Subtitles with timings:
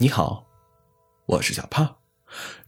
[0.00, 0.46] 你好，
[1.26, 1.96] 我是小胖，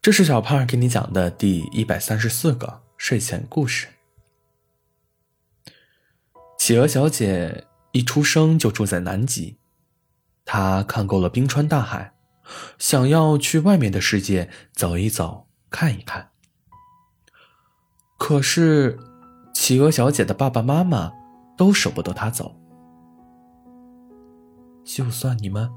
[0.02, 3.86] 这是小胖给你讲的第一百三十四个睡前故事。
[6.58, 9.58] 企鹅小姐一出生就住在南极，
[10.44, 12.12] 她看够了冰川大海，
[12.80, 16.32] 想要去外面的世界走一走、看一看。
[18.18, 18.98] 可是，
[19.54, 21.12] 企鹅小姐的爸爸妈妈
[21.56, 22.60] 都舍不得她走，
[24.84, 25.70] 就算你们。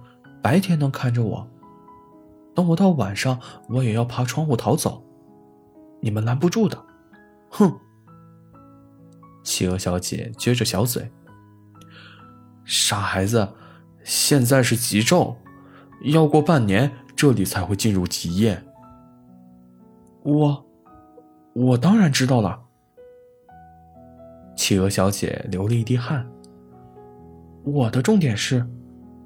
[0.44, 1.48] 白天能看着我，
[2.54, 3.40] 等我到晚上，
[3.70, 5.02] 我也要爬窗户逃走，
[6.02, 6.78] 你们拦不住的。
[7.50, 7.74] 哼！
[9.42, 11.10] 企鹅小姐撅着小嘴，
[12.66, 13.48] 傻孩子，
[14.04, 15.34] 现在是极昼，
[16.02, 18.62] 要过半年这里才会进入极夜。
[20.24, 20.66] 我，
[21.54, 22.62] 我当然知道了。
[24.58, 26.30] 企鹅小姐流了一滴汗。
[27.64, 28.68] 我的重点是。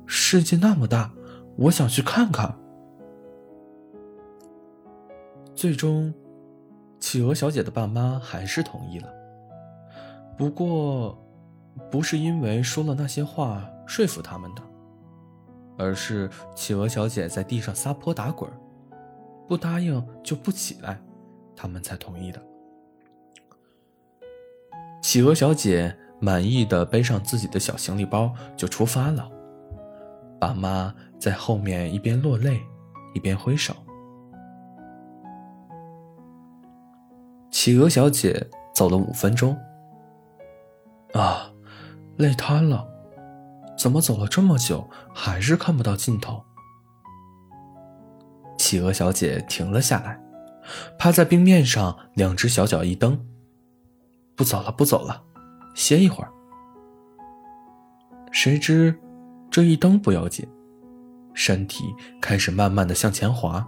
[0.07, 1.11] 世界那么大，
[1.57, 2.57] 我想去看看。
[5.54, 6.13] 最终，
[6.99, 9.13] 企鹅小姐的爸妈还是同意了。
[10.37, 11.17] 不过，
[11.91, 14.62] 不是因为说了那些话说服他们的，
[15.77, 18.49] 而是企鹅小姐在地上撒泼打滚，
[19.48, 21.01] 不答应就不起来，
[21.55, 22.41] 他们才同意的。
[25.01, 29.29] 企鹅小姐满意的背上自己的小行李包，就出发了。
[30.40, 32.62] 爸妈在后面一边落泪，
[33.13, 33.76] 一边挥手。
[37.49, 39.57] 企鹅小姐走了五分钟，
[41.13, 41.52] 啊，
[42.18, 42.88] 累瘫了，
[43.77, 46.44] 怎么走了这么久，还是看不到尽头？
[48.57, 50.20] 企鹅小姐停了下来，
[50.99, 53.20] 趴在冰面上，两只小脚一蹬，
[54.35, 55.24] 不走了，不走了，
[55.74, 56.32] 歇一会儿。
[58.32, 58.98] 谁知。
[59.49, 60.48] 这一蹬不要紧，
[61.34, 61.85] 身体
[62.21, 63.67] 开始慢慢的向前滑。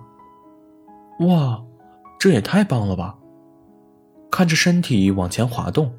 [1.21, 1.61] 哇，
[2.19, 3.17] 这也太棒了吧！
[4.31, 5.91] 看着身体往前滑动，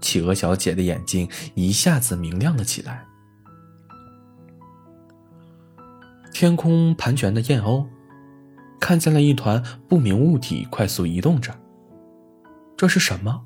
[0.00, 3.04] 企鹅小姐的眼睛一下子明亮了起来。
[6.32, 7.86] 天空盘旋的燕鸥，
[8.80, 11.54] 看见了一团不明物体快速移动着。
[12.76, 13.42] 这是什么？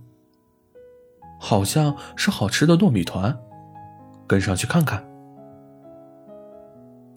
[1.41, 3.37] 好像是好吃的糯米团，
[4.29, 5.05] 跟上去看看。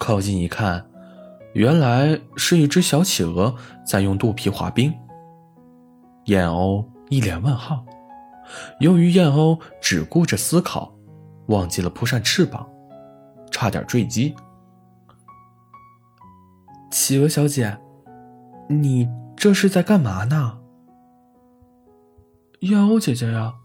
[0.07, 0.89] 靠近一看，
[1.51, 3.53] 原来是一只小企鹅
[3.85, 4.97] 在用肚皮滑冰。
[6.27, 7.85] 燕鸥一脸问号，
[8.79, 10.95] 由于燕鸥只顾着思考，
[11.47, 12.65] 忘记了扑扇翅膀，
[13.51, 14.33] 差点坠机。
[16.89, 17.77] 企鹅小姐，
[18.69, 20.59] 你这是在干嘛呢？
[22.61, 23.55] 燕鸥姐姐呀，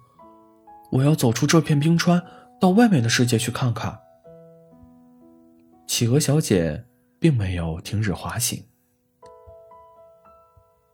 [0.91, 2.21] 我要走出这片冰川，
[2.61, 3.97] 到外面的世界去看看。
[5.93, 6.87] 企鹅小姐
[7.19, 8.65] 并没有停止滑行。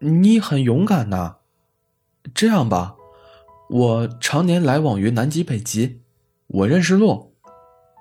[0.00, 1.36] 你很勇敢呐，
[2.34, 2.96] 这样吧，
[3.70, 6.02] 我常年来往于南极、北极，
[6.48, 7.36] 我认识路，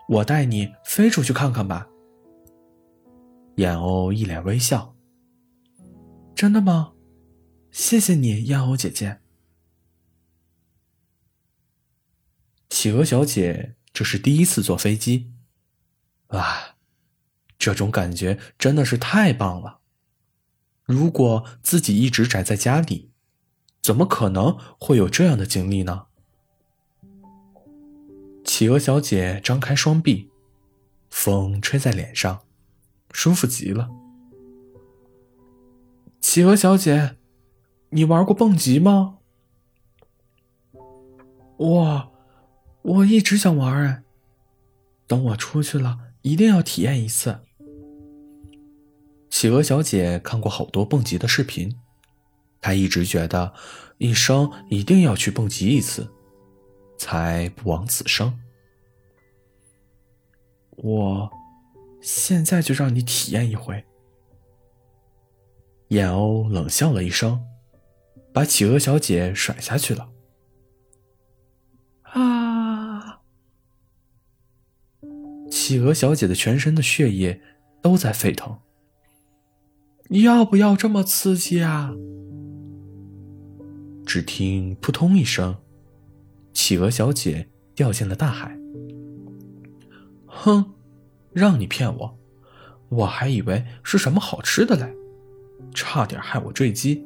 [0.09, 1.87] 我带你飞出去看看吧。
[3.57, 4.95] 燕鸥一脸微笑。
[6.33, 6.93] 真的吗？
[7.69, 9.19] 谢谢你，燕鸥姐姐。
[12.71, 15.31] 企鹅小姐这是第一次坐飞机，
[16.29, 16.73] 哇！
[17.57, 19.79] 这种感觉真的是太棒了。
[20.85, 23.11] 如果自己一直宅在家里，
[23.81, 26.05] 怎么可能会有这样的经历呢？
[28.43, 30.31] 企鹅小姐张开双臂，
[31.09, 32.43] 风吹在脸上，
[33.11, 33.89] 舒服极了。
[36.21, 37.17] 企鹅小姐，
[37.89, 39.17] 你玩过蹦极吗？
[41.57, 42.09] 哇，
[42.81, 44.03] 我一直想玩哎，
[45.07, 47.39] 等我出去了，一定要体验一次。
[49.37, 51.79] 企鹅小姐看过好多蹦极的视频，
[52.59, 53.53] 她一直觉得
[53.99, 56.11] 一生一定要去蹦极一次，
[56.97, 58.39] 才不枉此生。
[60.71, 61.29] 我
[62.01, 63.85] 现在就让你体验一回。
[65.89, 67.45] 燕鸥冷笑了一声，
[68.33, 70.09] 把企鹅小姐甩下去了。
[72.01, 73.21] 啊！
[75.51, 77.39] 企鹅小姐的全身的血液
[77.83, 78.59] 都在沸腾。
[80.09, 81.93] 你要不要这么刺激啊？
[84.05, 85.57] 只听扑通一声，
[86.53, 88.57] 企鹅小姐掉进了大海。
[90.25, 90.73] 哼，
[91.33, 92.17] 让你骗我，
[92.89, 94.95] 我还以为是什么好吃的嘞，
[95.73, 97.05] 差点害我坠机，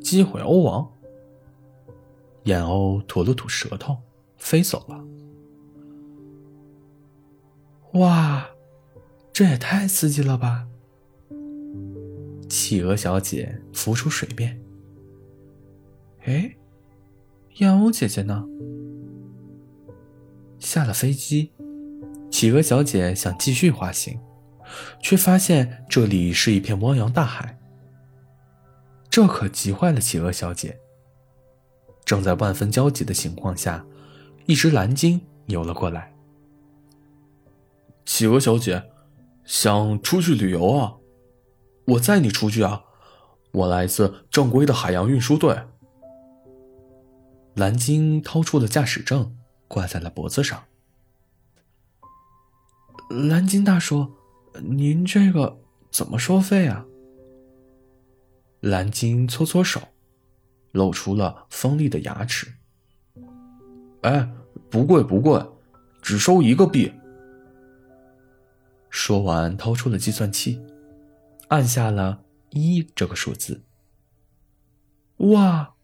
[0.00, 0.90] 击毁欧王。
[2.44, 3.98] 燕鸥吐了吐舌头，
[4.38, 5.04] 飞走了。
[8.00, 8.48] 哇，
[9.32, 10.66] 这也太刺激了吧！
[12.50, 14.60] 企鹅小姐浮出水面。
[16.24, 16.54] 哎，
[17.58, 18.44] 燕鸥姐姐呢？
[20.58, 21.52] 下了飞机，
[22.28, 24.18] 企鹅小姐想继续滑行，
[25.00, 27.56] 却发现这里是一片汪洋大海。
[29.08, 30.76] 这可急坏了企鹅小姐。
[32.04, 33.86] 正在万分焦急的情况下，
[34.46, 36.12] 一只蓝鲸游了过来。
[38.04, 38.90] 企鹅小姐，
[39.44, 40.96] 想出去旅游啊？
[41.90, 42.84] 我载你出去啊！
[43.52, 45.62] 我来自正规的海洋运输队。
[47.54, 49.36] 蓝鲸掏出了驾驶证。
[49.70, 50.64] 挂在了脖子上。
[53.08, 54.14] 蓝鲸大叔，
[54.64, 55.60] 您这个
[55.92, 56.84] 怎么收费啊？
[58.58, 59.80] 蓝鲸搓搓手，
[60.72, 62.52] 露出了锋利的牙齿。
[64.00, 64.28] 哎，
[64.68, 65.40] 不贵不贵，
[66.02, 66.92] 只收一个币。
[68.88, 70.60] 说完，掏出了计算器，
[71.50, 73.62] 按下了一这个数字。
[75.18, 75.74] 哇，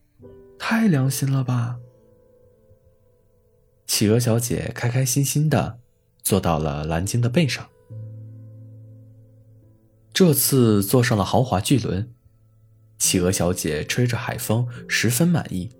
[0.58, 1.78] 太良心了吧！
[3.86, 5.80] 企鹅小姐开开心心的
[6.22, 7.68] 坐到了蓝鲸的背上。
[10.12, 12.14] 这次坐上了豪华巨轮，
[12.98, 15.70] 企鹅小姐吹着海风，十分满意。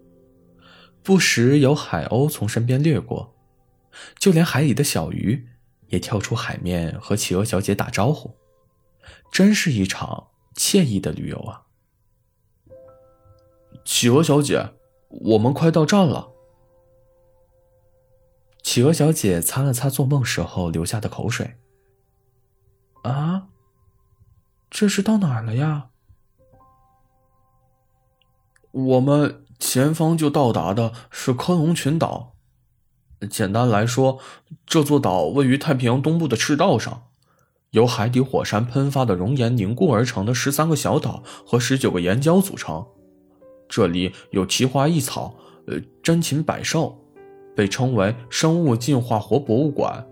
[1.03, 3.37] 不时有海鸥从身边掠过，
[4.19, 5.47] 就连海里的小鱼
[5.87, 8.35] 也跳出海面和企鹅小姐打招呼，
[9.31, 11.63] 真是一场惬意的旅游啊！
[13.85, 14.71] 企鹅小姐，
[15.09, 16.33] 我们快到站了。
[18.63, 21.57] 企鹅小姐擦了擦做梦时候流下的口水。
[23.03, 23.49] 啊，
[24.69, 25.91] 这是到哪儿了呀？
[28.73, 32.35] 我们前方就到达的是科隆群岛。
[33.31, 34.19] 简单来说，
[34.67, 37.09] 这座岛位于太平洋东部的赤道上，
[37.77, 42.83] 由海底火山喷发的熔岩凝固而成的十三个小岛和十九个岩礁组成。
[43.69, 45.35] 这里有奇花异草，
[45.67, 46.99] 呃，珍禽百兽。
[47.55, 50.07] 被称为生物进化活博物馆。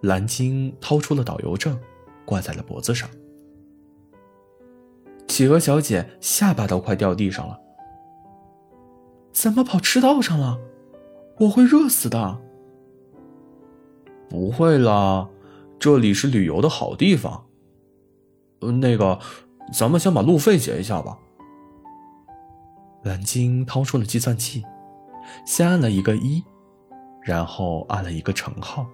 [0.00, 1.78] 蓝鲸掏出了导游证，
[2.24, 3.08] 挂在了脖子上。
[5.28, 7.60] 企鹅小姐下巴都快掉地上了。
[9.32, 10.58] 怎么跑赤道上了？
[11.38, 12.40] 我会热死的。
[14.28, 15.28] 不会啦，
[15.82, 17.44] 这里是旅游的好地方。
[18.60, 19.18] 呃，那个，
[19.72, 21.18] 咱们先把路费结一下吧。
[23.02, 24.62] 蓝鲸掏出了计算器。
[25.44, 26.40] 先按了一个一，
[27.20, 28.86] 然后按了一个乘号，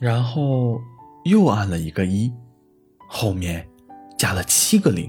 [0.00, 0.80] 然后
[1.24, 2.32] 又按了一个一，
[3.08, 3.68] 后面
[4.16, 5.08] 加了七个零，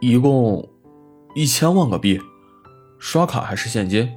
[0.00, 0.64] 一共
[1.34, 2.20] 一千万个币，
[3.00, 4.16] 刷卡还是现金？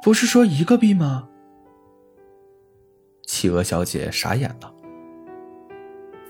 [0.00, 1.28] 不是说一个币吗？
[3.32, 4.74] 企鹅小姐傻眼了。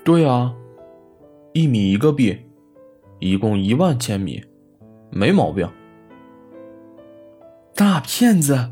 [0.05, 0.55] 对啊，
[1.51, 2.45] 一米一个币，
[3.19, 4.41] 一共一万千米。
[5.11, 5.69] 没毛病，
[7.75, 8.71] 大骗子！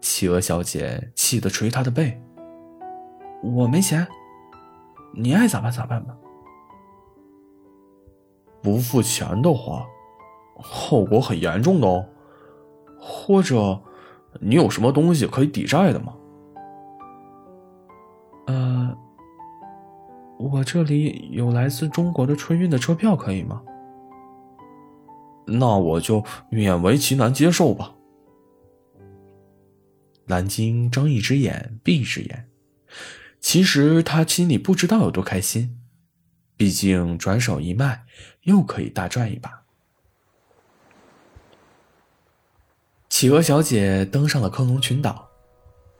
[0.00, 2.20] 企鹅小姐气得捶他的背。
[3.44, 4.04] 我没钱，
[5.14, 6.16] 你爱咋办咋办吧。
[8.60, 9.86] 不付钱的话，
[10.56, 12.04] 后果很严重的哦。
[12.98, 13.80] 或者，
[14.40, 16.16] 你有什么东西可以抵债的吗？
[18.48, 18.96] 呃，
[20.38, 23.62] 我这里有来自中国的春运的车票，可以吗？
[25.44, 27.94] 那我就勉为其难接受吧。
[30.24, 32.48] 蓝鲸睁一只眼闭一只眼，
[33.38, 35.78] 其实他心里不知道有多开心，
[36.56, 38.06] 毕竟转手一卖，
[38.42, 39.62] 又可以大赚一把。
[43.10, 45.28] 企鹅小姐登上了科隆群岛，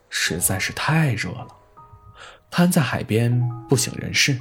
[0.08, 1.48] 实在是太热了，
[2.50, 4.38] 瘫在海边不省人事。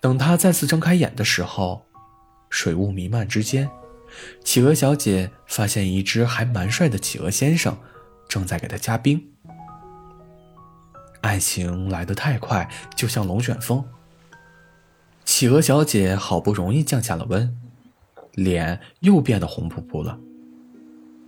[0.00, 1.84] 等他再次睁开眼的时候。
[2.50, 3.68] 水雾弥漫之间，
[4.42, 7.76] 企鹅小姐发现一只还蛮帅的企鹅先生
[8.26, 9.22] 正在给她加冰。
[11.20, 12.66] 爱情来得太快，
[12.96, 13.84] 就像龙卷风。
[15.26, 17.54] 企鹅小姐好不容易降下了温，
[18.32, 20.18] 脸又变得红扑扑了，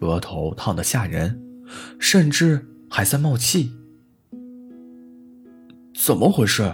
[0.01, 1.39] 额头烫得吓人，
[2.01, 3.75] 甚至还在冒气。
[6.11, 6.69] 怎么回事？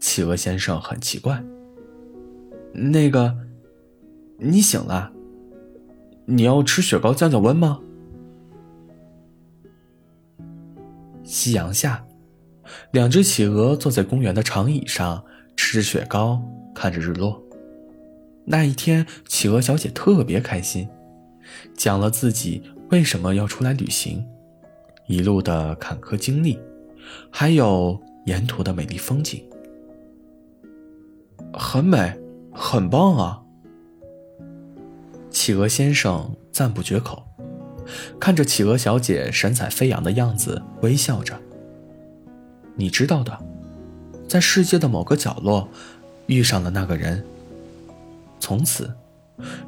[0.00, 1.44] 企鹅先生很奇怪。
[2.72, 3.36] 那个，
[4.38, 5.12] 你醒了。
[6.24, 7.78] 你要吃雪糕降降温吗？
[11.22, 12.06] 夕阳下，
[12.90, 15.22] 两只企鹅坐在公园的长椅上，
[15.54, 16.42] 吃着雪糕，
[16.74, 17.38] 看着日落。
[18.46, 20.88] 那一天，企鹅小姐特别开心，
[21.76, 24.26] 讲了自己为什么要出来旅行，
[25.06, 26.58] 一路的坎坷经历，
[27.30, 29.42] 还有沿途的美丽风景，
[31.52, 32.18] 很美，
[32.52, 33.42] 很棒啊！
[35.30, 37.22] 企鹅先生赞不绝口，
[38.18, 41.38] 看着企鹅小姐神采飞扬的样子，微笑着。
[42.74, 43.38] 你知道的，
[44.28, 45.68] 在世界的某个角落，
[46.26, 47.24] 遇上了那个人，
[48.38, 48.92] 从此，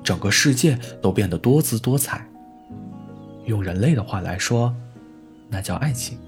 [0.03, 2.27] 整个世界都变得多姿多彩。
[3.47, 4.75] 用人类的话来说，
[5.49, 6.19] 那叫爱情。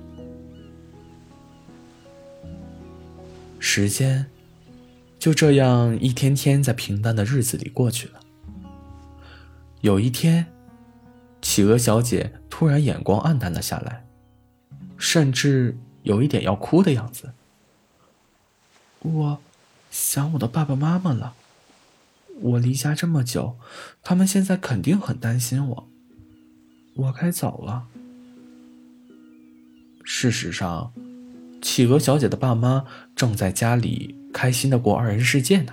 [3.66, 4.26] 时间
[5.18, 8.20] 就这样一天天在平淡的日子里过去了。
[9.80, 10.46] 有一天，
[11.40, 14.04] 企鹅小姐突然眼光黯淡了下来，
[14.98, 17.32] 甚至有一点要哭的样子。
[19.00, 19.40] 我
[19.90, 21.34] 想我的爸爸妈妈了。
[22.40, 23.56] 我离家这么久，
[24.02, 25.88] 他们现在肯定很担心我。
[26.96, 27.86] 我该走了。
[30.04, 30.92] 事实上，
[31.64, 32.84] 企鹅小姐的爸妈
[33.16, 35.72] 正在家里开心的过二人世界呢。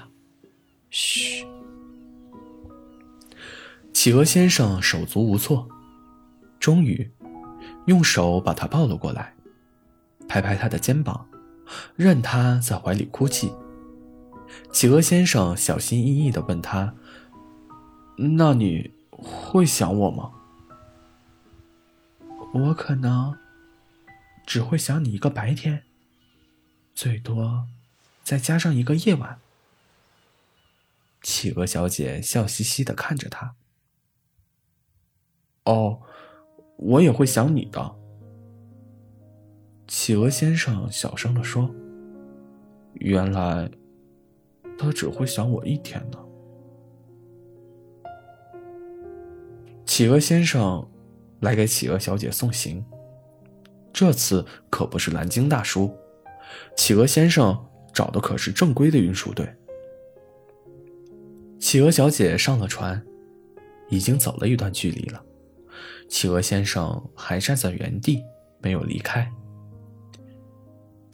[0.89, 1.45] 嘘。
[3.91, 5.67] 企鹅先生手足无措，
[6.61, 7.11] 终于
[7.87, 9.35] 用手把他抱了过来，
[10.29, 11.27] 拍拍他的肩膀，
[11.97, 13.51] 任他在怀里哭泣。
[14.71, 16.93] 企鹅先生小心翼翼的问他
[18.37, 20.31] ：“那你会想我吗
[22.55, 23.35] ？”“我可能
[24.51, 25.85] 只会想你一个白天，
[26.93, 27.69] 最多
[28.21, 29.39] 再加上一个夜晚。”
[31.23, 33.55] 企鹅小姐笑嘻嘻的看着他。
[35.63, 36.01] 哦，
[36.75, 37.95] 我也会想你的。”
[39.87, 41.73] 企鹅先生小声的说。
[42.99, 43.71] “原来，
[44.77, 46.19] 他只会想我一天呢。”
[49.87, 50.85] 企鹅先生
[51.39, 52.85] 来给企鹅小姐送行，
[53.93, 55.93] 这次可不是蓝鲸大叔，
[56.75, 57.57] 企鹅先生
[57.93, 59.47] 找的可是正规的运输队。
[61.59, 63.01] 企鹅小姐上了船，
[63.89, 65.21] 已经走了一段距离了。
[66.09, 68.23] 企鹅先生还站在原地，
[68.59, 69.31] 没有离开。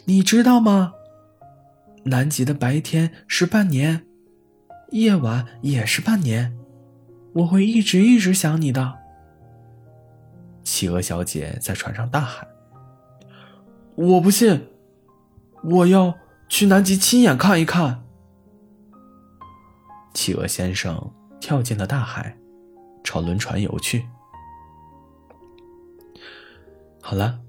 [0.06, 0.94] 你知道吗？
[2.06, 4.06] 南极的白天是半年，
[4.92, 6.58] 夜晚也是半年。
[7.34, 8.96] 我会一直一直想你的。
[10.64, 12.48] 企鹅小姐在船上大喊
[13.98, 14.70] ：“我不信，
[15.64, 16.14] 我要
[16.48, 18.04] 去南极亲眼看一看。”
[20.14, 22.38] 企鹅先生跳进了大海，
[23.04, 24.06] 朝轮船游去。
[27.02, 27.40] 好了，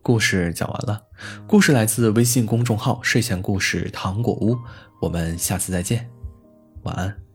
[0.00, 1.04] 故事讲完了。
[1.46, 4.56] 故事来自微信公众号“睡前故事糖果屋”，
[5.02, 6.10] 我们下次再见，
[6.84, 7.27] 晚安。